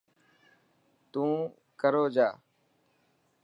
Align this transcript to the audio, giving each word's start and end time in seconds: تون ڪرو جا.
تون 1.11 1.31
ڪرو 1.79 2.03
جا. 2.15 2.29